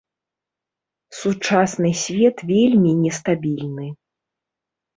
Сучасны 1.19 1.91
свет 2.03 2.37
вельмі 2.55 2.91
нестабільны. 3.05 3.87